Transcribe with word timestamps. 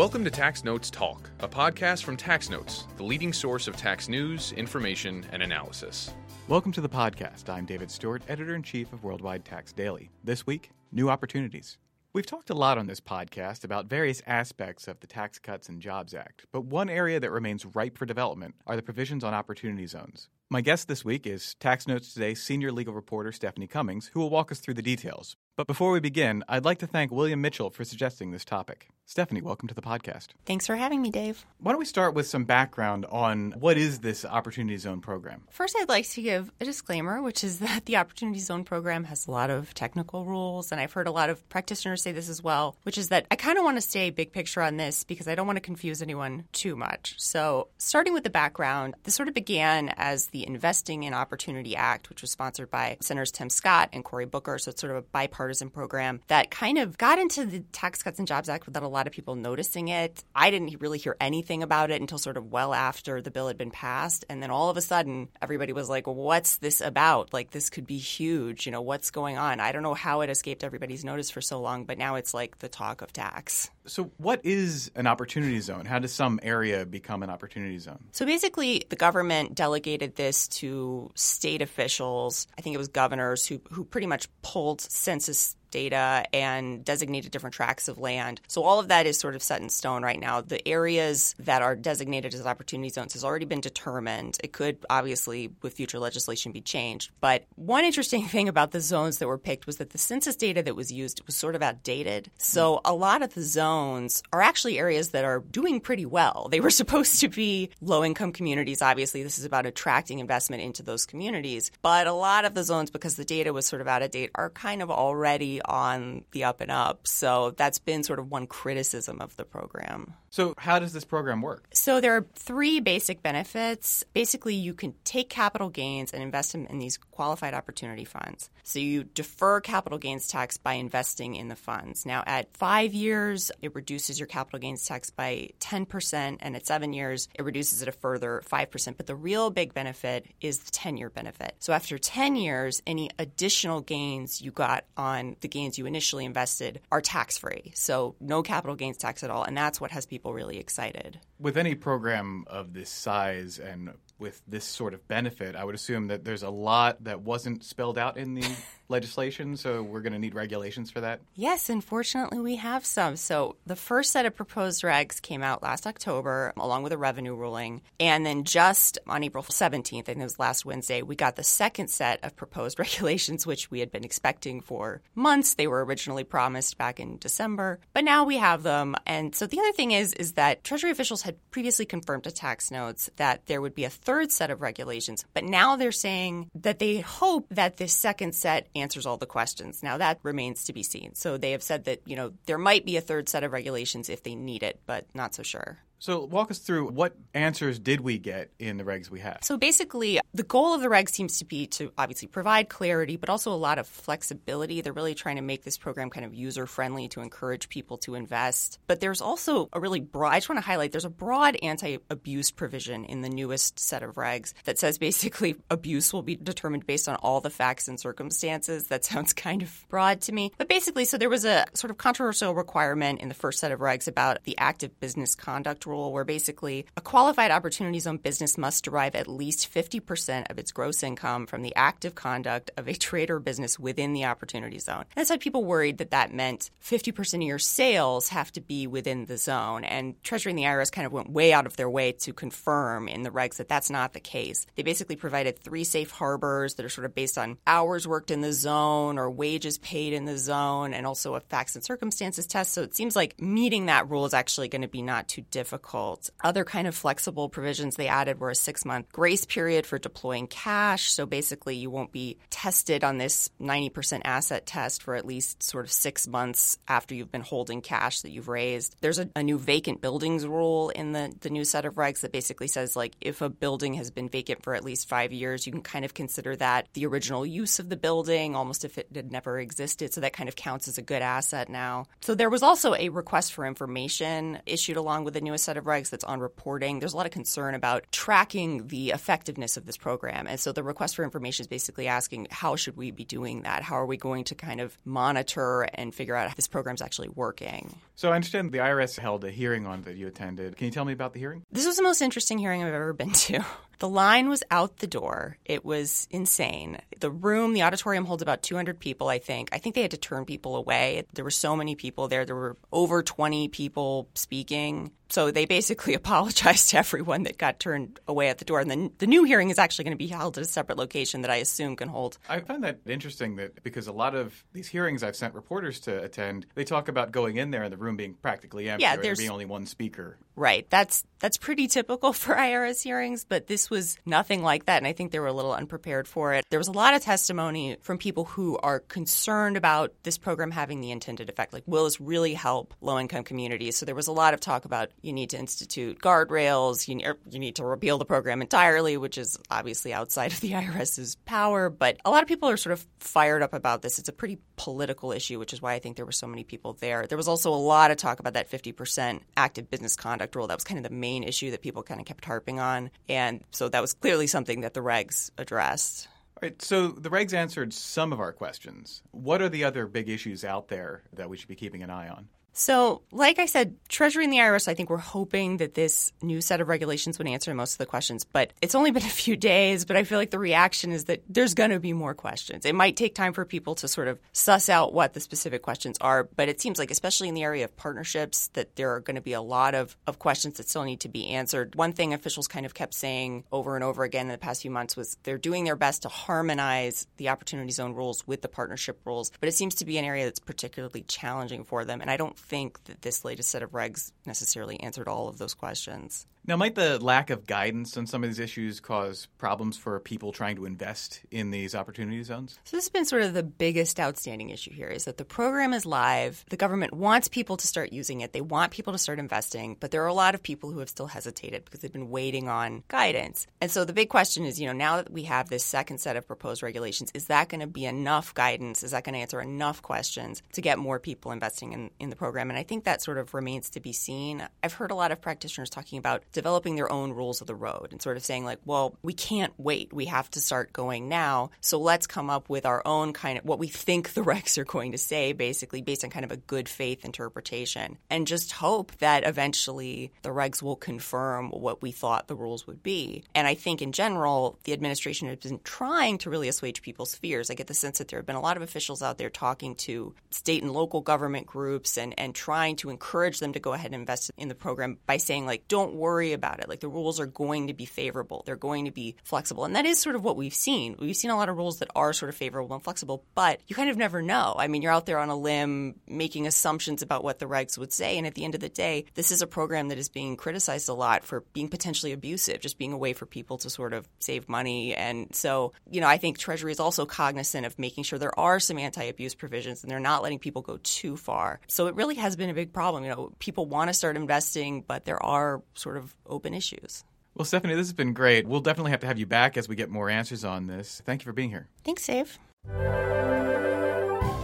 Welcome 0.00 0.24
to 0.24 0.30
Tax 0.30 0.64
Notes 0.64 0.88
Talk, 0.88 1.28
a 1.40 1.46
podcast 1.46 2.04
from 2.04 2.16
Tax 2.16 2.48
Notes, 2.48 2.86
the 2.96 3.02
leading 3.02 3.34
source 3.34 3.68
of 3.68 3.76
tax 3.76 4.08
news, 4.08 4.52
information, 4.52 5.26
and 5.30 5.42
analysis. 5.42 6.14
Welcome 6.48 6.72
to 6.72 6.80
the 6.80 6.88
podcast. 6.88 7.50
I'm 7.50 7.66
David 7.66 7.90
Stewart, 7.90 8.22
editor 8.26 8.54
in 8.54 8.62
chief 8.62 8.94
of 8.94 9.04
Worldwide 9.04 9.44
Tax 9.44 9.74
Daily. 9.74 10.08
This 10.24 10.46
week, 10.46 10.70
new 10.90 11.10
opportunities. 11.10 11.76
We've 12.14 12.24
talked 12.24 12.48
a 12.48 12.54
lot 12.54 12.78
on 12.78 12.86
this 12.86 12.98
podcast 12.98 13.62
about 13.62 13.90
various 13.90 14.22
aspects 14.26 14.88
of 14.88 14.98
the 15.00 15.06
Tax 15.06 15.38
Cuts 15.38 15.68
and 15.68 15.82
Jobs 15.82 16.14
Act, 16.14 16.46
but 16.50 16.64
one 16.64 16.88
area 16.88 17.20
that 17.20 17.30
remains 17.30 17.66
ripe 17.66 17.98
for 17.98 18.06
development 18.06 18.54
are 18.66 18.76
the 18.76 18.82
provisions 18.82 19.22
on 19.22 19.34
opportunity 19.34 19.86
zones. 19.86 20.30
My 20.48 20.62
guest 20.62 20.88
this 20.88 21.04
week 21.04 21.26
is 21.26 21.56
Tax 21.60 21.86
Notes 21.86 22.14
Today's 22.14 22.42
senior 22.42 22.72
legal 22.72 22.94
reporter 22.94 23.32
Stephanie 23.32 23.68
Cumings, 23.68 24.08
who 24.14 24.20
will 24.20 24.30
walk 24.30 24.50
us 24.50 24.60
through 24.60 24.74
the 24.74 24.80
details. 24.80 25.36
But 25.56 25.66
before 25.66 25.92
we 25.92 26.00
begin, 26.00 26.42
I'd 26.48 26.64
like 26.64 26.78
to 26.78 26.86
thank 26.86 27.12
William 27.12 27.42
Mitchell 27.42 27.68
for 27.68 27.84
suggesting 27.84 28.30
this 28.30 28.46
topic. 28.46 28.88
Stephanie, 29.10 29.42
welcome 29.42 29.66
to 29.66 29.74
the 29.74 29.82
podcast. 29.82 30.28
Thanks 30.46 30.68
for 30.68 30.76
having 30.76 31.02
me, 31.02 31.10
Dave. 31.10 31.44
Why 31.58 31.72
don't 31.72 31.80
we 31.80 31.84
start 31.84 32.14
with 32.14 32.28
some 32.28 32.44
background 32.44 33.06
on 33.06 33.50
what 33.58 33.76
is 33.76 33.98
this 33.98 34.24
Opportunity 34.24 34.76
Zone 34.76 35.00
program? 35.00 35.42
First, 35.50 35.74
I'd 35.76 35.88
like 35.88 36.08
to 36.10 36.22
give 36.22 36.52
a 36.60 36.64
disclaimer, 36.64 37.20
which 37.20 37.42
is 37.42 37.58
that 37.58 37.86
the 37.86 37.96
Opportunity 37.96 38.38
Zone 38.38 38.62
program 38.62 39.02
has 39.02 39.26
a 39.26 39.32
lot 39.32 39.50
of 39.50 39.74
technical 39.74 40.24
rules, 40.24 40.70
and 40.70 40.80
I've 40.80 40.92
heard 40.92 41.08
a 41.08 41.10
lot 41.10 41.28
of 41.28 41.46
practitioners 41.48 42.04
say 42.04 42.12
this 42.12 42.28
as 42.28 42.40
well, 42.40 42.76
which 42.84 42.96
is 42.96 43.08
that 43.08 43.26
I 43.32 43.34
kind 43.34 43.58
of 43.58 43.64
want 43.64 43.78
to 43.78 43.80
stay 43.80 44.10
big 44.10 44.30
picture 44.30 44.62
on 44.62 44.76
this 44.76 45.02
because 45.02 45.26
I 45.26 45.34
don't 45.34 45.48
want 45.48 45.56
to 45.56 45.60
confuse 45.60 46.02
anyone 46.02 46.44
too 46.52 46.76
much. 46.76 47.16
So, 47.18 47.66
starting 47.78 48.12
with 48.12 48.22
the 48.22 48.30
background, 48.30 48.94
this 49.02 49.16
sort 49.16 49.26
of 49.26 49.34
began 49.34 49.88
as 49.96 50.28
the 50.28 50.46
Investing 50.46 51.02
in 51.02 51.14
Opportunity 51.14 51.74
Act, 51.74 52.10
which 52.10 52.22
was 52.22 52.30
sponsored 52.30 52.70
by 52.70 52.96
Senators 53.00 53.32
Tim 53.32 53.50
Scott 53.50 53.88
and 53.92 54.04
Cory 54.04 54.26
Booker. 54.26 54.56
So, 54.60 54.68
it's 54.68 54.80
sort 54.80 54.92
of 54.92 54.98
a 54.98 55.02
bipartisan 55.02 55.70
program 55.70 56.20
that 56.28 56.52
kind 56.52 56.78
of 56.78 56.96
got 56.96 57.18
into 57.18 57.44
the 57.44 57.58
Tax 57.72 58.04
Cuts 58.04 58.20
and 58.20 58.28
Jobs 58.28 58.48
Act 58.48 58.66
without 58.66 58.84
a 58.84 58.88
lot 58.99 58.99
lot 59.00 59.06
of 59.06 59.14
people 59.14 59.34
noticing 59.34 59.88
it. 59.88 60.22
I 60.34 60.50
didn't 60.50 60.78
really 60.78 60.98
hear 60.98 61.16
anything 61.18 61.62
about 61.62 61.90
it 61.90 62.02
until 62.02 62.18
sort 62.18 62.36
of 62.36 62.52
well 62.52 62.74
after 62.74 63.22
the 63.22 63.30
bill 63.30 63.48
had 63.48 63.56
been 63.56 63.70
passed. 63.70 64.26
And 64.28 64.42
then 64.42 64.50
all 64.50 64.68
of 64.68 64.76
a 64.76 64.82
sudden, 64.82 65.28
everybody 65.40 65.72
was 65.72 65.88
like, 65.88 66.06
what's 66.06 66.56
this 66.58 66.82
about? 66.82 67.32
Like, 67.32 67.50
this 67.50 67.70
could 67.70 67.86
be 67.86 67.96
huge. 67.96 68.66
You 68.66 68.72
know, 68.72 68.82
what's 68.82 69.10
going 69.10 69.38
on? 69.38 69.58
I 69.58 69.72
don't 69.72 69.82
know 69.82 69.94
how 69.94 70.20
it 70.20 70.28
escaped 70.28 70.62
everybody's 70.62 71.02
notice 71.02 71.30
for 71.30 71.40
so 71.40 71.62
long, 71.62 71.86
but 71.86 71.96
now 71.96 72.16
it's 72.16 72.34
like 72.34 72.58
the 72.58 72.68
talk 72.68 73.00
of 73.00 73.10
tax. 73.10 73.70
So, 73.86 74.10
what 74.18 74.44
is 74.44 74.90
an 74.94 75.06
opportunity 75.06 75.58
zone? 75.60 75.86
How 75.86 75.98
does 75.98 76.12
some 76.12 76.38
area 76.42 76.84
become 76.84 77.22
an 77.22 77.30
opportunity 77.30 77.78
zone? 77.78 78.04
So, 78.12 78.26
basically, 78.26 78.84
the 78.90 78.96
government 78.96 79.54
delegated 79.54 80.16
this 80.16 80.46
to 80.48 81.10
state 81.14 81.62
officials. 81.62 82.46
I 82.58 82.60
think 82.60 82.74
it 82.74 82.78
was 82.78 82.88
governors 82.88 83.46
who, 83.46 83.62
who 83.72 83.84
pretty 83.84 84.06
much 84.06 84.28
pulled 84.42 84.82
census 84.82 85.56
data 85.70 86.24
and 86.32 86.84
designated 86.84 87.30
different 87.30 87.54
tracts 87.54 87.88
of 87.88 87.98
land. 87.98 88.40
So 88.48 88.62
all 88.62 88.80
of 88.80 88.88
that 88.88 89.06
is 89.06 89.18
sort 89.18 89.34
of 89.34 89.42
set 89.42 89.60
in 89.60 89.68
stone 89.68 90.02
right 90.02 90.20
now. 90.20 90.40
The 90.40 90.66
areas 90.66 91.34
that 91.38 91.62
are 91.62 91.76
designated 91.76 92.34
as 92.34 92.46
opportunity 92.46 92.90
zones 92.90 93.12
has 93.14 93.24
already 93.24 93.46
been 93.46 93.60
determined. 93.60 94.38
It 94.42 94.52
could 94.52 94.78
obviously 94.88 95.52
with 95.62 95.74
future 95.74 95.98
legislation 95.98 96.52
be 96.52 96.60
changed. 96.60 97.10
But 97.20 97.44
one 97.56 97.84
interesting 97.84 98.26
thing 98.26 98.48
about 98.48 98.72
the 98.72 98.80
zones 98.80 99.18
that 99.18 99.28
were 99.28 99.38
picked 99.38 99.66
was 99.66 99.76
that 99.78 99.90
the 99.90 99.98
census 99.98 100.36
data 100.36 100.62
that 100.62 100.76
was 100.76 100.92
used 100.92 101.22
was 101.26 101.36
sort 101.36 101.54
of 101.54 101.62
outdated. 101.62 102.30
So 102.38 102.74
hmm. 102.74 102.92
a 102.92 102.94
lot 102.94 103.22
of 103.22 103.34
the 103.34 103.42
zones 103.42 104.22
are 104.32 104.42
actually 104.42 104.78
areas 104.78 105.10
that 105.10 105.24
are 105.24 105.40
doing 105.40 105.80
pretty 105.80 106.06
well. 106.06 106.48
They 106.50 106.60
were 106.60 106.70
supposed 106.80 107.20
to 107.20 107.28
be 107.28 107.70
low 107.80 108.04
income 108.04 108.32
communities. 108.32 108.82
Obviously, 108.82 109.22
this 109.22 109.38
is 109.38 109.44
about 109.44 109.66
attracting 109.66 110.18
investment 110.18 110.62
into 110.62 110.82
those 110.82 111.06
communities. 111.06 111.70
But 111.82 112.06
a 112.06 112.12
lot 112.12 112.44
of 112.44 112.54
the 112.54 112.64
zones, 112.64 112.90
because 112.90 113.16
the 113.16 113.24
data 113.24 113.52
was 113.52 113.66
sort 113.66 113.82
of 113.82 113.88
out 113.88 114.02
of 114.02 114.10
date, 114.10 114.30
are 114.34 114.50
kind 114.50 114.82
of 114.82 114.90
already 114.90 115.59
on 115.64 116.24
the 116.32 116.44
up 116.44 116.60
and 116.60 116.70
up. 116.70 117.06
So 117.06 117.52
that's 117.56 117.78
been 117.78 118.02
sort 118.02 118.18
of 118.18 118.30
one 118.30 118.46
criticism 118.46 119.20
of 119.20 119.36
the 119.36 119.44
program. 119.44 120.14
So, 120.32 120.54
how 120.56 120.78
does 120.78 120.92
this 120.92 121.04
program 121.04 121.42
work? 121.42 121.66
So, 121.72 122.00
there 122.00 122.16
are 122.16 122.24
three 122.36 122.78
basic 122.78 123.20
benefits. 123.20 124.04
Basically, 124.12 124.54
you 124.54 124.74
can 124.74 124.94
take 125.02 125.28
capital 125.28 125.70
gains 125.70 126.12
and 126.12 126.22
invest 126.22 126.52
them 126.52 126.66
in 126.66 126.78
these 126.78 126.98
qualified 126.98 127.52
opportunity 127.52 128.04
funds. 128.04 128.48
So, 128.62 128.78
you 128.78 129.02
defer 129.02 129.60
capital 129.60 129.98
gains 129.98 130.28
tax 130.28 130.56
by 130.56 130.74
investing 130.74 131.34
in 131.34 131.48
the 131.48 131.56
funds. 131.56 132.06
Now, 132.06 132.22
at 132.26 132.56
five 132.56 132.94
years, 132.94 133.50
it 133.60 133.74
reduces 133.74 134.20
your 134.20 134.28
capital 134.28 134.60
gains 134.60 134.86
tax 134.86 135.10
by 135.10 135.50
10%, 135.58 136.36
and 136.38 136.54
at 136.54 136.64
seven 136.64 136.92
years, 136.92 137.28
it 137.34 137.42
reduces 137.42 137.82
it 137.82 137.88
a 137.88 137.92
further 137.92 138.40
5%. 138.48 138.96
But 138.96 139.08
the 139.08 139.16
real 139.16 139.50
big 139.50 139.74
benefit 139.74 140.26
is 140.40 140.60
the 140.60 140.70
10 140.70 140.96
year 140.96 141.10
benefit. 141.10 141.56
So, 141.58 141.72
after 141.72 141.98
10 141.98 142.36
years, 142.36 142.82
any 142.86 143.10
additional 143.18 143.80
gains 143.80 144.40
you 144.40 144.52
got 144.52 144.84
on 144.96 145.34
the 145.40 145.48
gains 145.50 145.78
you 145.78 145.86
initially 145.86 146.24
invested 146.24 146.80
are 146.90 147.00
tax 147.00 147.38
free. 147.38 147.72
So, 147.74 148.14
no 148.20 148.42
capital 148.42 148.76
gains 148.76 148.96
tax 148.96 149.22
at 149.22 149.30
all. 149.30 149.42
And 149.42 149.56
that's 149.56 149.80
what 149.80 149.90
has 149.90 150.06
people 150.06 150.32
really 150.32 150.58
excited. 150.58 151.20
With 151.38 151.56
any 151.56 151.74
program 151.74 152.44
of 152.46 152.72
this 152.72 152.90
size 152.90 153.58
and 153.58 153.90
with 154.20 154.40
this 154.46 154.64
sort 154.64 154.94
of 154.94 155.06
benefit, 155.08 155.56
I 155.56 155.64
would 155.64 155.74
assume 155.74 156.08
that 156.08 156.24
there's 156.24 156.42
a 156.42 156.50
lot 156.50 157.02
that 157.04 157.22
wasn't 157.22 157.64
spelled 157.64 157.98
out 157.98 158.16
in 158.16 158.34
the 158.34 158.46
legislation, 158.90 159.56
so 159.56 159.82
we're 159.82 160.00
going 160.00 160.12
to 160.12 160.18
need 160.18 160.34
regulations 160.34 160.90
for 160.90 161.00
that? 161.00 161.20
Yes, 161.34 161.70
unfortunately, 161.70 162.40
we 162.40 162.56
have 162.56 162.84
some. 162.84 163.16
So 163.16 163.56
the 163.64 163.76
first 163.76 164.10
set 164.10 164.26
of 164.26 164.34
proposed 164.34 164.82
regs 164.82 165.22
came 165.22 165.42
out 165.42 165.62
last 165.62 165.86
October, 165.86 166.52
along 166.56 166.82
with 166.82 166.92
a 166.92 166.98
revenue 166.98 167.34
ruling. 167.34 167.82
And 167.98 168.26
then 168.26 168.44
just 168.44 168.98
on 169.06 169.22
April 169.22 169.44
17th, 169.44 170.00
I 170.00 170.02
think 170.02 170.18
it 170.18 170.22
was 170.22 170.38
last 170.38 170.66
Wednesday, 170.66 171.02
we 171.02 171.14
got 171.16 171.36
the 171.36 171.44
second 171.44 171.88
set 171.88 172.22
of 172.24 172.36
proposed 172.36 172.78
regulations, 172.78 173.46
which 173.46 173.70
we 173.70 173.80
had 173.80 173.92
been 173.92 174.04
expecting 174.04 174.60
for 174.60 175.00
months. 175.14 175.54
They 175.54 175.68
were 175.68 175.84
originally 175.84 176.24
promised 176.24 176.76
back 176.76 177.00
in 177.00 177.18
December, 177.18 177.78
but 177.94 178.04
now 178.04 178.24
we 178.24 178.36
have 178.38 178.62
them. 178.62 178.96
And 179.06 179.34
so 179.34 179.46
the 179.46 179.60
other 179.60 179.72
thing 179.72 179.92
is, 179.92 180.12
is 180.14 180.32
that 180.32 180.64
Treasury 180.64 180.90
officials 180.90 181.22
had 181.22 181.36
previously 181.50 181.86
confirmed 181.86 182.24
to 182.24 182.32
tax 182.32 182.70
notes 182.70 183.08
that 183.16 183.46
there 183.46 183.60
would 183.60 183.74
be 183.74 183.84
a 183.84 183.90
third 184.10 184.32
set 184.32 184.50
of 184.50 184.60
regulations, 184.60 185.24
but 185.34 185.44
now 185.44 185.76
they're 185.76 185.92
saying 185.92 186.50
that 186.56 186.80
they 186.80 186.98
hope 186.98 187.46
that 187.50 187.76
this 187.76 187.92
second 187.92 188.34
set 188.34 188.66
answers 188.74 189.06
all 189.06 189.16
the 189.16 189.24
questions. 189.24 189.84
Now 189.84 189.98
that 189.98 190.18
remains 190.24 190.64
to 190.64 190.72
be 190.72 190.82
seen. 190.82 191.14
So 191.14 191.36
they 191.36 191.52
have 191.52 191.62
said 191.62 191.84
that, 191.84 192.00
you 192.06 192.16
know, 192.16 192.32
there 192.46 192.58
might 192.58 192.84
be 192.84 192.96
a 192.96 193.00
third 193.00 193.28
set 193.28 193.44
of 193.44 193.52
regulations 193.52 194.08
if 194.08 194.24
they 194.24 194.34
need 194.34 194.64
it, 194.64 194.80
but 194.84 195.06
not 195.14 195.32
so 195.32 195.44
sure. 195.44 195.78
So, 196.00 196.24
walk 196.24 196.50
us 196.50 196.58
through 196.58 196.88
what 196.88 197.14
answers 197.34 197.78
did 197.78 198.00
we 198.00 198.16
get 198.16 198.50
in 198.58 198.78
the 198.78 198.84
regs 198.84 199.10
we 199.10 199.20
have? 199.20 199.40
So, 199.42 199.58
basically, 199.58 200.18
the 200.32 200.42
goal 200.42 200.74
of 200.74 200.80
the 200.80 200.88
regs 200.88 201.10
seems 201.10 201.38
to 201.40 201.44
be 201.44 201.66
to 201.68 201.92
obviously 201.98 202.26
provide 202.26 202.70
clarity, 202.70 203.16
but 203.16 203.28
also 203.28 203.52
a 203.52 203.54
lot 203.54 203.78
of 203.78 203.86
flexibility. 203.86 204.80
They're 204.80 204.94
really 204.94 205.14
trying 205.14 205.36
to 205.36 205.42
make 205.42 205.62
this 205.62 205.76
program 205.76 206.08
kind 206.08 206.24
of 206.24 206.32
user 206.32 206.66
friendly 206.66 207.08
to 207.08 207.20
encourage 207.20 207.68
people 207.68 207.98
to 207.98 208.14
invest. 208.14 208.78
But 208.86 209.00
there's 209.00 209.20
also 209.20 209.68
a 209.74 209.78
really 209.80 210.00
broad, 210.00 210.30
I 210.30 210.38
just 210.38 210.48
want 210.48 210.56
to 210.56 210.66
highlight 210.66 210.92
there's 210.92 211.04
a 211.04 211.10
broad 211.10 211.58
anti 211.62 211.98
abuse 212.08 212.50
provision 212.50 213.04
in 213.04 213.20
the 213.20 213.28
newest 213.28 213.78
set 213.78 214.02
of 214.02 214.14
regs 214.14 214.54
that 214.64 214.78
says 214.78 214.96
basically 214.96 215.56
abuse 215.70 216.14
will 216.14 216.22
be 216.22 216.36
determined 216.36 216.86
based 216.86 217.10
on 217.10 217.16
all 217.16 217.42
the 217.42 217.50
facts 217.50 217.88
and 217.88 218.00
circumstances. 218.00 218.86
That 218.86 219.04
sounds 219.04 219.34
kind 219.34 219.60
of 219.60 219.84
broad 219.90 220.22
to 220.22 220.32
me. 220.32 220.50
But 220.56 220.70
basically, 220.70 221.04
so 221.04 221.18
there 221.18 221.28
was 221.28 221.44
a 221.44 221.66
sort 221.74 221.90
of 221.90 221.98
controversial 221.98 222.54
requirement 222.54 223.20
in 223.20 223.28
the 223.28 223.34
first 223.34 223.58
set 223.58 223.70
of 223.70 223.80
regs 223.80 224.08
about 224.08 224.42
the 224.44 224.56
active 224.56 224.98
business 224.98 225.34
conduct 225.34 225.84
rule, 225.90 226.12
where 226.12 226.24
basically 226.24 226.86
a 226.96 227.00
qualified 227.00 227.50
opportunity 227.50 227.98
zone 227.98 228.16
business 228.16 228.56
must 228.56 228.84
derive 228.84 229.14
at 229.14 229.28
least 229.28 229.72
50% 229.72 230.50
of 230.50 230.58
its 230.58 230.72
gross 230.72 231.02
income 231.02 231.46
from 231.46 231.62
the 231.62 231.74
active 231.74 232.14
conduct 232.14 232.70
of 232.76 232.88
a 232.88 232.94
trade 232.94 233.30
or 233.30 233.40
business 233.40 233.78
within 233.78 234.12
the 234.12 234.24
opportunity 234.24 234.78
zone. 234.78 235.00
And 235.00 235.16
that's 235.16 235.30
why 235.30 235.36
people 235.36 235.64
worried 235.64 235.98
that 235.98 236.12
that 236.12 236.32
meant 236.32 236.70
50% 236.82 237.34
of 237.34 237.42
your 237.42 237.58
sales 237.58 238.28
have 238.28 238.52
to 238.52 238.60
be 238.60 238.86
within 238.86 239.26
the 239.26 239.36
zone. 239.36 239.84
And 239.84 240.22
Treasury 240.22 240.52
and 240.52 240.58
the 240.58 240.64
IRS 240.64 240.92
kind 240.92 241.06
of 241.06 241.12
went 241.12 241.30
way 241.30 241.52
out 241.52 241.66
of 241.66 241.76
their 241.76 241.90
way 241.90 242.12
to 242.12 242.32
confirm 242.32 243.08
in 243.08 243.22
the 243.22 243.30
regs 243.30 243.56
that 243.56 243.68
that's 243.68 243.90
not 243.90 244.12
the 244.12 244.20
case. 244.20 244.66
They 244.76 244.82
basically 244.82 245.16
provided 245.16 245.58
three 245.58 245.84
safe 245.84 246.12
harbors 246.12 246.74
that 246.74 246.86
are 246.86 246.90
sort 246.90 247.04
of 247.04 247.14
based 247.14 247.36
on 247.36 247.58
hours 247.66 248.06
worked 248.06 248.30
in 248.30 248.40
the 248.40 248.52
zone 248.52 249.18
or 249.18 249.30
wages 249.30 249.78
paid 249.78 250.12
in 250.12 250.24
the 250.24 250.38
zone 250.38 250.94
and 250.94 251.06
also 251.06 251.34
a 251.34 251.40
facts 251.40 251.74
and 251.74 251.84
circumstances 251.84 252.46
test. 252.46 252.72
So 252.72 252.82
it 252.82 252.94
seems 252.94 253.16
like 253.16 253.40
meeting 253.40 253.86
that 253.86 254.08
rule 254.08 254.24
is 254.24 254.34
actually 254.34 254.68
going 254.68 254.82
to 254.82 254.88
be 254.88 255.02
not 255.02 255.26
too 255.26 255.42
difficult 255.50 255.79
difficult. 255.80 256.30
Other 256.42 256.64
kind 256.64 256.86
of 256.86 256.94
flexible 256.94 257.48
provisions 257.48 257.96
they 257.96 258.08
added 258.08 258.40
were 258.40 258.50
a 258.50 258.54
six 258.54 258.84
month 258.84 259.10
grace 259.12 259.44
period 259.44 259.86
for 259.86 259.98
deploying 259.98 260.46
cash. 260.46 261.12
So 261.12 261.26
basically, 261.26 261.76
you 261.76 261.90
won't 261.90 262.12
be 262.12 262.38
tested 262.50 263.04
on 263.04 263.18
this 263.18 263.50
90% 263.60 264.22
asset 264.24 264.66
test 264.66 265.02
for 265.02 265.14
at 265.14 265.24
least 265.24 265.62
sort 265.62 265.84
of 265.84 265.92
six 265.92 266.28
months 266.28 266.78
after 266.88 267.14
you've 267.14 267.32
been 267.32 267.42
holding 267.42 267.80
cash 267.80 268.20
that 268.22 268.30
you've 268.30 268.48
raised. 268.48 268.96
There's 269.00 269.18
a, 269.18 269.28
a 269.34 269.42
new 269.42 269.58
vacant 269.58 270.00
buildings 270.00 270.46
rule 270.46 270.90
in 270.90 271.12
the, 271.12 271.32
the 271.40 271.50
new 271.50 271.64
set 271.64 271.84
of 271.84 271.94
regs 271.94 272.20
that 272.20 272.32
basically 272.32 272.68
says 272.68 272.96
like 272.96 273.14
if 273.20 273.40
a 273.40 273.48
building 273.48 273.94
has 273.94 274.10
been 274.10 274.28
vacant 274.28 274.62
for 274.62 274.74
at 274.74 274.84
least 274.84 275.08
five 275.08 275.32
years, 275.32 275.66
you 275.66 275.72
can 275.72 275.82
kind 275.82 276.04
of 276.04 276.14
consider 276.14 276.56
that 276.56 276.88
the 276.92 277.06
original 277.06 277.46
use 277.46 277.78
of 277.78 277.88
the 277.88 277.96
building, 277.96 278.54
almost 278.54 278.84
if 278.84 278.98
it 278.98 279.08
had 279.14 279.32
never 279.32 279.58
existed. 279.58 280.12
So 280.12 280.20
that 280.20 280.32
kind 280.32 280.48
of 280.48 280.56
counts 280.56 280.88
as 280.88 280.98
a 280.98 281.02
good 281.02 281.22
asset 281.22 281.68
now. 281.68 282.06
So 282.20 282.34
there 282.34 282.50
was 282.50 282.62
also 282.62 282.94
a 282.94 283.08
request 283.08 283.52
for 283.52 283.66
information 283.66 284.58
issued 284.66 284.96
along 284.96 285.24
with 285.24 285.34
the 285.34 285.40
newest 285.40 285.64
set 285.70 285.76
of 285.76 285.84
regs 285.84 286.10
that's 286.10 286.24
on 286.24 286.40
reporting. 286.40 286.98
There's 286.98 287.12
a 287.12 287.16
lot 287.16 287.26
of 287.26 287.32
concern 287.32 287.76
about 287.76 288.04
tracking 288.10 288.88
the 288.88 289.10
effectiveness 289.10 289.76
of 289.76 289.86
this 289.86 289.96
program. 289.96 290.48
And 290.48 290.58
so 290.58 290.72
the 290.72 290.82
request 290.82 291.14
for 291.14 291.22
information 291.22 291.62
is 291.62 291.68
basically 291.68 292.08
asking 292.08 292.48
how 292.50 292.74
should 292.74 292.96
we 292.96 293.12
be 293.12 293.24
doing 293.24 293.62
that? 293.62 293.84
How 293.84 293.94
are 293.94 294.06
we 294.06 294.16
going 294.16 294.42
to 294.44 294.56
kind 294.56 294.80
of 294.80 294.98
monitor 295.04 295.82
and 295.94 296.12
figure 296.12 296.34
out 296.34 296.48
if 296.48 296.56
this 296.56 296.66
program's 296.66 297.00
actually 297.00 297.28
working? 297.28 297.94
So 298.16 298.32
I 298.32 298.34
understand 298.34 298.72
the 298.72 298.78
IRS 298.78 299.16
held 299.16 299.44
a 299.44 299.50
hearing 299.52 299.86
on 299.86 300.02
that 300.02 300.16
you 300.16 300.26
attended. 300.26 300.76
Can 300.76 300.86
you 300.86 300.90
tell 300.90 301.04
me 301.04 301.12
about 301.12 301.34
the 301.34 301.38
hearing? 301.38 301.62
This 301.70 301.86
was 301.86 301.96
the 301.96 302.02
most 302.02 302.20
interesting 302.20 302.58
hearing 302.58 302.82
I've 302.82 302.92
ever 302.92 303.12
been 303.12 303.30
to. 303.30 303.64
The 304.00 304.08
line 304.08 304.48
was 304.48 304.62
out 304.70 304.96
the 304.96 305.06
door. 305.06 305.58
It 305.66 305.84
was 305.84 306.26
insane. 306.30 306.96
The 307.18 307.30
room, 307.30 307.74
the 307.74 307.82
auditorium 307.82 308.24
holds 308.24 308.42
about 308.42 308.62
200 308.62 308.98
people, 308.98 309.28
I 309.28 309.38
think. 309.38 309.68
I 309.72 309.78
think 309.78 309.94
they 309.94 310.00
had 310.00 310.12
to 310.12 310.16
turn 310.16 310.46
people 310.46 310.74
away. 310.74 311.26
There 311.34 311.44
were 311.44 311.50
so 311.50 311.76
many 311.76 311.96
people 311.96 312.26
there. 312.26 312.46
There 312.46 312.56
were 312.56 312.78
over 312.92 313.22
20 313.22 313.68
people 313.68 314.30
speaking. 314.34 315.10
So 315.30 315.50
they 315.50 315.64
basically 315.64 316.14
apologized 316.20 316.90
to 316.90 316.98
everyone 316.98 317.44
that 317.44 317.56
got 317.58 317.80
turned 317.80 318.20
away 318.28 318.48
at 318.48 318.58
the 318.58 318.64
door. 318.64 318.80
And 318.80 318.90
then 318.90 319.12
the 319.18 319.26
new 319.26 319.44
hearing 319.44 319.70
is 319.70 319.78
actually 319.78 320.04
going 320.04 320.16
to 320.16 320.18
be 320.18 320.26
held 320.26 320.58
at 320.58 320.62
a 320.62 320.66
separate 320.66 320.98
location 320.98 321.42
that 321.42 321.50
I 321.50 321.56
assume 321.56 321.96
can 321.96 322.08
hold. 322.08 322.38
I 322.48 322.60
find 322.60 322.84
that 322.84 323.00
interesting 323.06 323.56
that 323.56 323.82
because 323.82 324.06
a 324.06 324.12
lot 324.12 324.34
of 324.34 324.64
these 324.72 324.88
hearings 324.88 325.22
I've 325.22 325.36
sent 325.36 325.54
reporters 325.54 326.00
to 326.00 326.22
attend, 326.22 326.66
they 326.74 326.84
talk 326.84 327.08
about 327.08 327.32
going 327.32 327.56
in 327.56 327.70
there 327.70 327.82
and 327.82 327.92
the 327.92 327.96
room 327.96 328.16
being 328.16 328.34
practically 328.34 328.88
empty 328.90 329.02
Yeah, 329.02 329.16
there's- 329.16 329.38
being 329.38 329.50
only 329.50 329.66
one 329.66 329.86
speaker. 329.86 330.36
Right. 330.56 330.86
That's 330.90 331.24
that's 331.38 331.56
pretty 331.56 331.86
typical 331.86 332.32
for 332.34 332.54
IRS 332.54 333.02
hearings, 333.02 333.46
but 333.48 333.66
this 333.66 333.88
was 333.88 334.18
nothing 334.26 334.62
like 334.62 334.86
that 334.86 334.98
and 334.98 335.06
I 335.06 335.12
think 335.14 335.32
they 335.32 335.38
were 335.38 335.46
a 335.46 335.52
little 335.54 335.72
unprepared 335.72 336.28
for 336.28 336.52
it. 336.52 336.64
There 336.70 336.78
was 336.78 336.88
a 336.88 336.92
lot 336.92 337.14
of 337.14 337.22
testimony 337.22 337.96
from 338.02 338.18
people 338.18 338.44
who 338.44 338.76
are 338.78 339.00
concerned 339.00 339.76
about 339.78 340.12
this 340.22 340.36
program 340.36 340.70
having 340.70 341.00
the 341.00 341.12
intended 341.12 341.48
effect. 341.48 341.72
Like 341.72 341.84
will 341.86 342.04
this 342.04 342.20
really 342.20 342.52
help 342.54 342.92
low-income 343.00 343.44
communities? 343.44 343.96
So 343.96 344.04
there 344.04 344.14
was 344.14 344.26
a 344.26 344.32
lot 344.32 344.52
of 344.54 344.60
talk 344.60 344.84
about 344.84 345.10
you 345.22 345.32
need 345.32 345.50
to 345.50 345.58
institute 345.58 346.20
guardrails, 346.20 347.06
you, 347.08 347.20
er, 347.26 347.36
you 347.50 347.58
need 347.58 347.76
to 347.76 347.84
repeal 347.84 348.18
the 348.18 348.24
program 348.24 348.60
entirely, 348.60 349.16
which 349.16 349.38
is 349.38 349.58
obviously 349.70 350.12
outside 350.12 350.52
of 350.52 350.60
the 350.60 350.70
IRS's 350.72 351.36
power, 351.44 351.90
but 351.90 352.18
a 352.24 352.30
lot 352.30 352.42
of 352.42 352.48
people 352.48 352.68
are 352.68 352.76
sort 352.76 352.92
of 352.92 353.06
fired 353.18 353.62
up 353.62 353.74
about 353.74 354.02
this. 354.02 354.18
It's 354.18 354.28
a 354.28 354.32
pretty 354.32 354.58
political 354.76 355.32
issue, 355.32 355.58
which 355.58 355.72
is 355.72 355.82
why 355.82 355.94
I 355.94 355.98
think 355.98 356.16
there 356.16 356.26
were 356.26 356.32
so 356.32 356.46
many 356.46 356.64
people 356.64 356.94
there. 356.94 357.26
There 357.26 357.38
was 357.38 357.48
also 357.48 357.72
a 357.72 357.74
lot 357.74 358.10
of 358.10 358.16
talk 358.16 358.40
about 358.40 358.54
that 358.54 358.70
50% 358.70 359.40
active 359.56 359.90
business 359.90 360.16
conduct 360.16 360.56
rule. 360.56 360.66
That 360.66 360.76
was 360.76 360.84
kind 360.84 360.98
of 360.98 361.04
the 361.04 361.14
main 361.14 361.42
issue 361.42 361.70
that 361.72 361.82
people 361.82 362.02
kind 362.02 362.20
of 362.20 362.26
kept 362.26 362.44
harping 362.44 362.80
on. 362.80 363.10
And 363.28 363.62
so 363.70 363.88
that 363.88 364.00
was 364.00 364.14
clearly 364.14 364.46
something 364.46 364.80
that 364.82 364.94
the 364.94 365.00
regs 365.00 365.50
addressed. 365.58 366.28
All 366.62 366.68
right, 366.68 366.82
so 366.82 367.08
the 367.08 367.30
regs 367.30 367.54
answered 367.54 367.94
some 367.94 368.34
of 368.34 368.40
our 368.40 368.52
questions. 368.52 369.22
What 369.30 369.62
are 369.62 369.70
the 369.70 369.84
other 369.84 370.06
big 370.06 370.28
issues 370.28 370.62
out 370.62 370.88
there 370.88 371.22
that 371.32 371.48
we 371.48 371.56
should 371.56 371.68
be 371.68 371.74
keeping 371.74 372.02
an 372.02 372.10
eye 372.10 372.28
on? 372.28 372.48
So, 372.72 373.22
like 373.32 373.58
I 373.58 373.66
said, 373.66 373.96
Treasury 374.08 374.44
and 374.44 374.52
the 374.52 374.58
IRS, 374.58 374.88
I 374.88 374.94
think 374.94 375.10
we're 375.10 375.18
hoping 375.18 375.78
that 375.78 375.94
this 375.94 376.32
new 376.40 376.60
set 376.60 376.80
of 376.80 376.88
regulations 376.88 377.38
would 377.38 377.48
answer 377.48 377.74
most 377.74 377.94
of 377.94 377.98
the 377.98 378.06
questions. 378.06 378.44
But 378.44 378.72
it's 378.80 378.94
only 378.94 379.10
been 379.10 379.24
a 379.24 379.28
few 379.28 379.56
days, 379.56 380.04
but 380.04 380.16
I 380.16 380.24
feel 380.24 380.38
like 380.38 380.50
the 380.50 380.58
reaction 380.58 381.12
is 381.12 381.24
that 381.24 381.42
there's 381.48 381.74
going 381.74 381.90
to 381.90 382.00
be 382.00 382.12
more 382.12 382.34
questions. 382.34 382.86
It 382.86 382.94
might 382.94 383.16
take 383.16 383.34
time 383.34 383.52
for 383.52 383.64
people 383.64 383.94
to 383.96 384.08
sort 384.08 384.28
of 384.28 384.38
suss 384.52 384.88
out 384.88 385.12
what 385.12 385.34
the 385.34 385.40
specific 385.40 385.82
questions 385.82 386.16
are, 386.20 386.44
but 386.44 386.68
it 386.68 386.80
seems 386.80 386.98
like, 386.98 387.10
especially 387.10 387.48
in 387.48 387.54
the 387.54 387.62
area 387.62 387.84
of 387.84 387.96
partnerships, 387.96 388.68
that 388.68 388.96
there 388.96 389.14
are 389.14 389.20
going 389.20 389.36
to 389.36 389.40
be 389.42 389.52
a 389.52 389.62
lot 389.62 389.94
of, 389.94 390.16
of 390.26 390.38
questions 390.38 390.76
that 390.76 390.88
still 390.88 391.04
need 391.04 391.20
to 391.20 391.28
be 391.28 391.48
answered. 391.48 391.94
One 391.96 392.12
thing 392.12 392.32
officials 392.32 392.68
kind 392.68 392.86
of 392.86 392.94
kept 392.94 393.14
saying 393.14 393.64
over 393.72 393.94
and 393.94 394.04
over 394.04 394.24
again 394.24 394.46
in 394.46 394.52
the 394.52 394.58
past 394.58 394.82
few 394.82 394.90
months 394.90 395.16
was 395.16 395.36
they're 395.42 395.58
doing 395.58 395.84
their 395.84 395.96
best 395.96 396.22
to 396.22 396.28
harmonize 396.28 397.26
the 397.36 397.48
opportunity 397.48 397.90
zone 397.90 398.14
rules 398.14 398.46
with 398.46 398.62
the 398.62 398.68
partnership 398.68 399.20
rules, 399.24 399.50
but 399.60 399.68
it 399.68 399.72
seems 399.72 399.96
to 399.96 400.04
be 400.04 400.18
an 400.18 400.24
area 400.24 400.44
that's 400.44 400.58
particularly 400.58 401.22
challenging 401.22 401.84
for 401.84 402.04
them. 402.04 402.20
And 402.20 402.30
I 402.30 402.36
don't 402.36 402.56
think 402.60 403.02
that 403.04 403.22
this 403.22 403.44
latest 403.44 403.70
set 403.70 403.82
of 403.82 403.90
regs 403.90 404.32
necessarily 404.46 405.00
answered 405.00 405.28
all 405.28 405.48
of 405.48 405.58
those 405.58 405.74
questions. 405.74 406.46
Now, 406.66 406.76
might 406.76 406.94
the 406.94 407.18
lack 407.18 407.50
of 407.50 407.66
guidance 407.66 408.16
on 408.16 408.26
some 408.26 408.44
of 408.44 408.50
these 408.50 408.58
issues 408.58 409.00
cause 409.00 409.48
problems 409.58 409.96
for 409.96 410.20
people 410.20 410.52
trying 410.52 410.76
to 410.76 410.84
invest 410.84 411.40
in 411.50 411.70
these 411.70 411.94
opportunity 411.94 412.42
zones? 412.42 412.78
So 412.84 412.96
this 412.96 413.06
has 413.06 413.10
been 413.10 413.24
sort 413.24 413.42
of 413.42 413.54
the 413.54 413.62
biggest 413.62 414.20
outstanding 414.20 414.68
issue 414.70 414.92
here 414.92 415.08
is 415.08 415.24
that 415.24 415.38
the 415.38 415.44
program 415.44 415.94
is 415.94 416.04
live. 416.04 416.64
The 416.68 416.76
government 416.76 417.14
wants 417.14 417.48
people 417.48 417.78
to 417.78 417.86
start 417.86 418.12
using 418.12 418.42
it. 418.42 418.52
They 418.52 418.60
want 418.60 418.92
people 418.92 419.12
to 419.14 419.18
start 419.18 419.38
investing, 419.38 419.96
but 419.98 420.10
there 420.10 420.22
are 420.22 420.28
a 420.28 420.34
lot 420.34 420.54
of 420.54 420.62
people 420.62 420.90
who 420.90 420.98
have 420.98 421.08
still 421.08 421.26
hesitated 421.26 421.84
because 421.84 422.00
they've 422.00 422.12
been 422.12 422.30
waiting 422.30 422.68
on 422.68 423.04
guidance. 423.08 423.66
And 423.80 423.90
so 423.90 424.04
the 424.04 424.12
big 424.12 424.28
question 424.28 424.64
is, 424.64 424.78
you 424.78 424.86
know, 424.86 424.92
now 424.92 425.16
that 425.16 425.32
we 425.32 425.44
have 425.44 425.70
this 425.70 425.84
second 425.84 426.18
set 426.18 426.36
of 426.36 426.46
proposed 426.46 426.82
regulations, 426.82 427.30
is 427.34 427.46
that 427.46 427.70
going 427.70 427.80
to 427.80 427.86
be 427.86 428.04
enough 428.04 428.54
guidance? 428.54 429.02
Is 429.02 429.12
that 429.12 429.24
going 429.24 429.34
to 429.34 429.40
answer 429.40 429.60
enough 429.60 430.02
questions 430.02 430.62
to 430.74 430.82
get 430.82 430.98
more 430.98 431.18
people 431.18 431.52
investing 431.52 431.94
in, 431.94 432.10
in 432.20 432.28
the 432.28 432.36
program? 432.36 432.70
And 432.70 432.78
I 432.78 432.82
think 432.82 433.04
that 433.04 433.22
sort 433.22 433.38
of 433.38 433.54
remains 433.54 433.90
to 433.90 434.00
be 434.00 434.12
seen. 434.12 434.66
I've 434.82 434.92
heard 434.92 435.10
a 435.10 435.14
lot 435.14 435.32
of 435.32 435.40
practitioners 435.40 435.88
talking 435.88 436.18
about 436.18 436.44
developing 436.52 436.96
their 436.96 437.10
own 437.10 437.32
rules 437.32 437.60
of 437.60 437.66
the 437.66 437.74
road 437.74 438.08
and 438.10 438.20
sort 438.20 438.36
of 438.36 438.44
saying 438.44 438.64
like, 438.64 438.78
well, 438.84 439.16
we 439.22 439.32
can't 439.32 439.72
wait. 439.78 440.12
We 440.12 440.26
have 440.26 440.50
to 440.52 440.60
start 440.60 440.92
going 440.92 441.28
now. 441.28 441.70
So 441.80 441.98
let's 441.98 442.26
come 442.26 442.50
up 442.50 442.68
with 442.68 442.86
our 442.86 443.02
own 443.06 443.32
kind 443.32 443.58
of 443.58 443.64
what 443.64 443.78
we 443.78 443.88
think 443.88 444.32
the 444.32 444.40
regs 444.50 444.78
are 444.78 444.84
going 444.84 445.12
to 445.12 445.18
say, 445.18 445.52
basically 445.52 446.02
based 446.02 446.24
on 446.24 446.30
kind 446.30 446.44
of 446.44 446.52
a 446.52 446.56
good 446.56 446.88
faith 446.88 447.24
interpretation, 447.24 448.18
and 448.28 448.46
just 448.46 448.72
hope 448.72 449.12
that 449.18 449.46
eventually 449.46 450.32
the 450.42 450.50
regs 450.50 450.82
will 450.82 450.96
confirm 450.96 451.70
what 451.70 452.02
we 452.02 452.12
thought 452.12 452.48
the 452.48 452.56
rules 452.56 452.86
would 452.86 453.02
be. 453.02 453.44
And 453.54 453.66
I 453.66 453.74
think 453.74 454.02
in 454.02 454.12
general, 454.12 454.78
the 454.84 454.92
administration 454.92 455.48
has 455.48 455.58
been 455.58 455.80
trying 455.84 456.38
to 456.38 456.50
really 456.50 456.68
assuage 456.68 457.02
people's 457.02 457.34
fears. 457.34 457.70
I 457.70 457.74
get 457.74 457.86
the 457.86 457.94
sense 457.94 458.18
that 458.18 458.28
there 458.28 458.38
have 458.38 458.46
been 458.46 458.56
a 458.56 458.60
lot 458.60 458.76
of 458.76 458.82
officials 458.82 459.22
out 459.22 459.38
there 459.38 459.50
talking 459.50 459.94
to 459.96 460.34
state 460.50 460.82
and 460.82 460.92
local 460.92 461.20
government 461.20 461.66
groups 461.66 462.18
and, 462.18 462.34
and 462.38 462.54
trying 462.54 462.96
to 462.96 463.10
encourage 463.10 463.60
them 463.60 463.72
to 463.72 463.80
go 463.80 463.92
ahead 463.92 464.06
and 464.12 464.20
invest 464.20 464.50
in 464.56 464.68
the 464.68 464.74
program 464.74 465.18
by 465.26 465.36
saying 465.36 465.66
like, 465.66 465.86
don't 465.88 466.14
worry 466.14 466.39
about 466.52 466.80
it. 466.80 466.88
Like 466.88 467.00
the 467.00 467.08
rules 467.08 467.40
are 467.40 467.46
going 467.46 467.88
to 467.88 467.94
be 467.94 468.04
favorable. 468.04 468.62
They're 468.66 468.76
going 468.76 469.04
to 469.04 469.10
be 469.10 469.36
flexible. 469.44 469.84
And 469.84 469.96
that 469.96 470.06
is 470.06 470.18
sort 470.18 470.36
of 470.36 470.44
what 470.44 470.56
we've 470.56 470.74
seen. 470.74 471.16
We've 471.18 471.36
seen 471.36 471.50
a 471.50 471.56
lot 471.56 471.68
of 471.68 471.76
rules 471.76 471.98
that 471.98 472.08
are 472.14 472.32
sort 472.32 472.48
of 472.48 472.56
favorable 472.56 472.94
and 472.94 473.04
flexible, 473.04 473.44
but 473.54 473.80
you 473.86 473.94
kind 473.94 474.10
of 474.10 474.16
never 474.16 474.42
know. 474.42 474.74
I 474.76 474.88
mean, 474.88 475.02
you're 475.02 475.12
out 475.12 475.26
there 475.26 475.38
on 475.38 475.48
a 475.48 475.56
limb 475.56 476.16
making 476.26 476.66
assumptions 476.66 477.22
about 477.22 477.44
what 477.44 477.58
the 477.58 477.66
regs 477.66 477.98
would 477.98 478.12
say. 478.12 478.38
And 478.38 478.46
at 478.46 478.54
the 478.54 478.64
end 478.64 478.74
of 478.74 478.80
the 478.80 478.88
day, 478.88 479.26
this 479.34 479.50
is 479.50 479.62
a 479.62 479.66
program 479.66 480.08
that 480.08 480.18
is 480.18 480.28
being 480.28 480.56
criticized 480.56 481.08
a 481.08 481.14
lot 481.14 481.44
for 481.44 481.64
being 481.72 481.88
potentially 481.88 482.32
abusive, 482.32 482.80
just 482.80 482.98
being 482.98 483.12
a 483.12 483.18
way 483.18 483.32
for 483.32 483.46
people 483.46 483.78
to 483.78 483.90
sort 483.90 484.12
of 484.12 484.28
save 484.38 484.68
money. 484.68 485.14
And 485.14 485.54
so, 485.54 485.92
you 486.10 486.20
know, 486.20 486.26
I 486.26 486.38
think 486.38 486.58
Treasury 486.58 486.92
is 486.92 487.00
also 487.00 487.26
cognizant 487.26 487.86
of 487.86 487.98
making 487.98 488.24
sure 488.24 488.38
there 488.38 488.58
are 488.58 488.80
some 488.80 488.98
anti 488.98 489.24
abuse 489.24 489.54
provisions 489.54 490.02
and 490.02 490.10
they're 490.10 490.20
not 490.20 490.42
letting 490.42 490.58
people 490.58 490.82
go 490.82 490.98
too 491.02 491.36
far. 491.36 491.80
So 491.86 492.06
it 492.06 492.14
really 492.14 492.36
has 492.36 492.56
been 492.56 492.70
a 492.70 492.74
big 492.74 492.92
problem. 492.92 493.24
You 493.24 493.30
know, 493.30 493.52
people 493.58 493.86
want 493.86 494.08
to 494.08 494.14
start 494.14 494.36
investing, 494.36 495.02
but 495.06 495.24
there 495.24 495.42
are 495.42 495.82
sort 495.94 496.16
of 496.16 496.29
open 496.46 496.74
issues. 496.74 497.24
Well, 497.54 497.64
Stephanie, 497.64 497.94
this 497.94 498.06
has 498.06 498.12
been 498.12 498.32
great. 498.32 498.66
We'll 498.66 498.80
definitely 498.80 499.10
have 499.10 499.20
to 499.20 499.26
have 499.26 499.38
you 499.38 499.46
back 499.46 499.76
as 499.76 499.88
we 499.88 499.96
get 499.96 500.08
more 500.08 500.30
answers 500.30 500.64
on 500.64 500.86
this. 500.86 501.20
Thank 501.24 501.42
you 501.42 501.44
for 501.44 501.52
being 501.52 501.70
here. 501.70 501.88
Thanks, 502.04 502.26
Dave. 502.26 502.58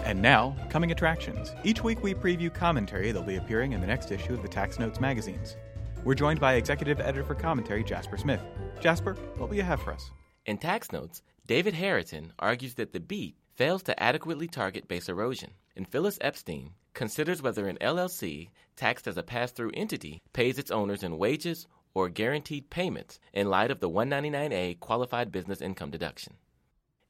And 0.04 0.22
now, 0.22 0.56
coming 0.70 0.92
attractions. 0.92 1.52
Each 1.64 1.82
week 1.82 2.02
we 2.02 2.14
preview 2.14 2.52
commentary 2.52 3.10
that'll 3.10 3.26
be 3.26 3.36
appearing 3.36 3.72
in 3.72 3.80
the 3.80 3.86
next 3.86 4.12
issue 4.12 4.34
of 4.34 4.42
the 4.42 4.48
Tax 4.48 4.78
Notes 4.78 5.00
magazines. 5.00 5.56
We're 6.04 6.14
joined 6.14 6.38
by 6.38 6.54
Executive 6.54 7.00
Editor 7.00 7.24
for 7.24 7.34
Commentary, 7.34 7.82
Jasper 7.82 8.16
Smith. 8.16 8.40
Jasper, 8.80 9.14
what 9.36 9.48
will 9.48 9.56
you 9.56 9.64
have 9.64 9.82
for 9.82 9.92
us? 9.92 10.12
In 10.46 10.56
tax 10.56 10.92
notes, 10.92 11.22
David 11.48 11.74
Harrington 11.74 12.32
argues 12.38 12.74
that 12.74 12.92
the 12.92 13.00
BEAT 13.00 13.34
fails 13.56 13.82
to 13.82 14.00
adequately 14.00 14.46
target 14.46 14.86
base 14.86 15.08
erosion, 15.08 15.50
and 15.74 15.88
Phyllis 15.88 16.18
Epstein 16.20 16.70
considers 16.96 17.42
whether 17.42 17.68
an 17.68 17.76
LLC 17.78 18.48
taxed 18.74 19.06
as 19.06 19.18
a 19.18 19.22
pass 19.22 19.52
through 19.52 19.70
entity 19.74 20.22
pays 20.32 20.58
its 20.58 20.70
owners 20.70 21.02
in 21.02 21.18
wages 21.18 21.66
or 21.92 22.08
guaranteed 22.08 22.70
payments 22.70 23.20
in 23.34 23.50
light 23.50 23.70
of 23.70 23.80
the 23.80 23.88
199A 23.88 24.80
qualified 24.80 25.30
business 25.30 25.60
income 25.60 25.90
deduction. 25.90 26.32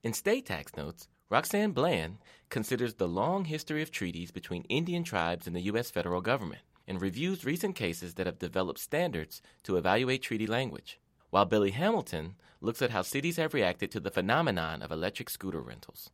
In 0.03 0.13
state 0.13 0.45
tax 0.45 0.77
notes, 0.77 1.07
Roxanne 1.31 1.71
Bland 1.71 2.19
considers 2.51 2.95
the 2.95 3.07
long 3.07 3.45
history 3.45 3.81
of 3.81 3.93
treaties 3.93 4.33
between 4.33 4.65
Indian 4.65 5.05
tribes 5.05 5.47
and 5.47 5.55
the 5.55 5.69
U.S. 5.73 5.89
federal 5.89 6.21
government 6.21 6.63
and 6.89 7.01
reviews 7.01 7.45
recent 7.45 7.77
cases 7.77 8.15
that 8.15 8.27
have 8.27 8.41
developed 8.41 8.81
standards 8.81 9.41
to 9.63 9.77
evaluate 9.77 10.23
treaty 10.23 10.49
language, 10.49 10.99
while 11.31 11.45
Billy 11.45 11.71
Hamilton 11.71 12.35
looks 12.61 12.83
at 12.83 12.91
how 12.91 13.03
cities 13.03 13.37
have 13.37 13.55
reacted 13.55 13.93
to 13.93 14.01
the 14.01 14.11
phenomenon 14.11 14.83
of 14.83 14.91
electric 14.91 15.31
scooter 15.31 15.61
rentals. 15.61 16.11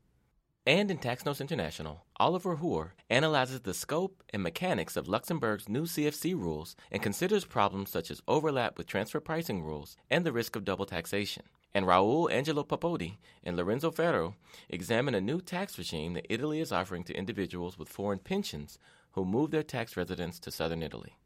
And 0.64 0.92
in 0.92 0.98
Tax 0.98 1.24
Notes 1.24 1.40
International, 1.40 2.04
Oliver 2.18 2.54
Hoor 2.54 2.94
analyzes 3.10 3.62
the 3.62 3.74
scope 3.74 4.22
and 4.30 4.44
mechanics 4.44 4.96
of 4.96 5.08
Luxembourg's 5.08 5.68
new 5.68 5.82
CFC 5.82 6.34
rules 6.34 6.76
and 6.92 7.02
considers 7.02 7.44
problems 7.44 7.90
such 7.90 8.12
as 8.12 8.22
overlap 8.28 8.78
with 8.78 8.86
transfer 8.86 9.18
pricing 9.18 9.64
rules 9.64 9.96
and 10.08 10.24
the 10.24 10.30
risk 10.30 10.54
of 10.54 10.64
double 10.64 10.86
taxation. 10.86 11.42
And 11.74 11.84
Raul 11.86 12.30
Angelo 12.30 12.62
Papotti 12.62 13.16
and 13.42 13.56
Lorenzo 13.56 13.90
Ferro 13.90 14.36
examine 14.68 15.16
a 15.16 15.20
new 15.20 15.40
tax 15.40 15.76
regime 15.78 16.12
that 16.12 16.32
Italy 16.32 16.60
is 16.60 16.70
offering 16.70 17.02
to 17.04 17.16
individuals 17.16 17.76
with 17.76 17.88
foreign 17.88 18.20
pensions 18.20 18.78
who 19.12 19.24
move 19.24 19.50
their 19.50 19.64
tax 19.64 19.96
residence 19.96 20.38
to 20.38 20.52
southern 20.52 20.84
Italy. 20.84 21.16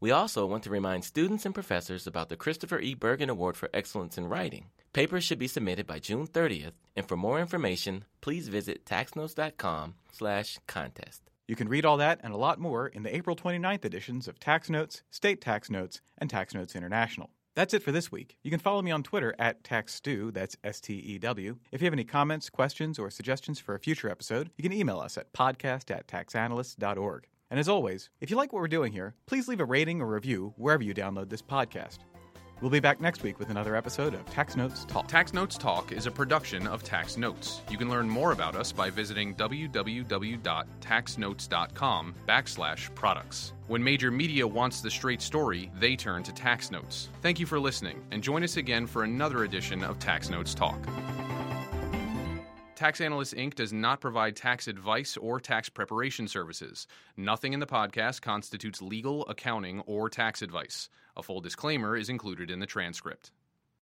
We 0.00 0.10
also 0.10 0.44
want 0.44 0.64
to 0.64 0.70
remind 0.70 1.04
students 1.04 1.46
and 1.46 1.54
professors 1.54 2.08
about 2.08 2.30
the 2.30 2.36
Christopher 2.36 2.80
E. 2.80 2.96
Bergin 2.96 3.28
Award 3.30 3.56
for 3.56 3.70
Excellence 3.72 4.18
in 4.18 4.26
Writing. 4.26 4.70
Papers 4.92 5.24
should 5.24 5.38
be 5.38 5.48
submitted 5.48 5.86
by 5.86 5.98
June 5.98 6.26
30th, 6.26 6.72
and 6.94 7.08
for 7.08 7.16
more 7.16 7.40
information, 7.40 8.04
please 8.20 8.48
visit 8.48 8.84
taxnotes.com 8.84 9.94
slash 10.12 10.58
contest. 10.66 11.22
You 11.48 11.56
can 11.56 11.68
read 11.68 11.86
all 11.86 11.96
that 11.96 12.20
and 12.22 12.34
a 12.34 12.36
lot 12.36 12.60
more 12.60 12.88
in 12.88 13.02
the 13.02 13.14
April 13.14 13.34
29th 13.34 13.86
editions 13.86 14.28
of 14.28 14.38
Tax 14.38 14.68
Notes, 14.68 15.02
State 15.10 15.40
Tax 15.40 15.70
Notes, 15.70 16.02
and 16.18 16.28
Tax 16.28 16.54
Notes 16.54 16.76
International. 16.76 17.30
That's 17.54 17.72
it 17.74 17.82
for 17.82 17.92
this 17.92 18.12
week. 18.12 18.36
You 18.42 18.50
can 18.50 18.60
follow 18.60 18.82
me 18.82 18.90
on 18.90 19.02
Twitter 19.02 19.34
at 19.38 19.62
TaxStew, 19.62 20.32
that's 20.32 20.56
S 20.62 20.80
T 20.80 20.94
E 20.94 21.18
W. 21.18 21.56
If 21.70 21.80
you 21.80 21.86
have 21.86 21.92
any 21.94 22.04
comments, 22.04 22.50
questions, 22.50 22.98
or 22.98 23.10
suggestions 23.10 23.58
for 23.58 23.74
a 23.74 23.78
future 23.80 24.10
episode, 24.10 24.50
you 24.56 24.62
can 24.62 24.72
email 24.72 25.00
us 25.00 25.16
at 25.16 25.32
podcast 25.32 25.90
at 25.90 26.06
taxanalysts.org. 26.06 27.26
And 27.50 27.60
as 27.60 27.68
always, 27.68 28.08
if 28.20 28.30
you 28.30 28.36
like 28.36 28.52
what 28.52 28.60
we're 28.60 28.68
doing 28.68 28.92
here, 28.92 29.14
please 29.26 29.48
leave 29.48 29.60
a 29.60 29.66
rating 29.66 30.00
or 30.00 30.06
review 30.06 30.54
wherever 30.56 30.82
you 30.82 30.94
download 30.94 31.28
this 31.28 31.42
podcast. 31.42 31.98
We'll 32.62 32.70
be 32.70 32.80
back 32.80 33.00
next 33.00 33.24
week 33.24 33.40
with 33.40 33.50
another 33.50 33.74
episode 33.74 34.14
of 34.14 34.24
Tax 34.26 34.54
Notes 34.54 34.84
Talk. 34.84 35.08
Tax 35.08 35.34
Notes 35.34 35.58
Talk 35.58 35.90
is 35.90 36.06
a 36.06 36.12
production 36.12 36.68
of 36.68 36.84
Tax 36.84 37.16
Notes. 37.16 37.60
You 37.68 37.76
can 37.76 37.90
learn 37.90 38.08
more 38.08 38.30
about 38.30 38.54
us 38.54 38.70
by 38.70 38.88
visiting 38.88 39.34
www.taxnotes.com 39.34 42.14
backslash 42.28 42.94
products. 42.94 43.52
When 43.66 43.82
major 43.82 44.12
media 44.12 44.46
wants 44.46 44.80
the 44.80 44.92
straight 44.92 45.20
story, 45.20 45.72
they 45.80 45.96
turn 45.96 46.22
to 46.22 46.32
Tax 46.32 46.70
Notes. 46.70 47.08
Thank 47.20 47.40
you 47.40 47.46
for 47.46 47.58
listening, 47.58 48.00
and 48.12 48.22
join 48.22 48.44
us 48.44 48.56
again 48.56 48.86
for 48.86 49.02
another 49.02 49.42
edition 49.42 49.82
of 49.82 49.98
Tax 49.98 50.30
Notes 50.30 50.54
Talk. 50.54 50.78
Tax 52.82 53.00
Analysts 53.00 53.34
Inc. 53.34 53.54
does 53.54 53.72
not 53.72 54.00
provide 54.00 54.34
tax 54.34 54.66
advice 54.66 55.16
or 55.16 55.38
tax 55.38 55.68
preparation 55.68 56.26
services. 56.26 56.88
Nothing 57.16 57.52
in 57.52 57.60
the 57.60 57.64
podcast 57.64 58.22
constitutes 58.22 58.82
legal, 58.82 59.24
accounting, 59.28 59.82
or 59.86 60.10
tax 60.10 60.42
advice. 60.42 60.88
A 61.16 61.22
full 61.22 61.40
disclaimer 61.40 61.96
is 61.96 62.08
included 62.08 62.50
in 62.50 62.58
the 62.58 62.66
transcript. 62.66 63.30